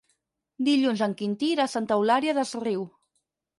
[0.69, 2.89] Dilluns en Quintí irà a Santa Eulària des Riu.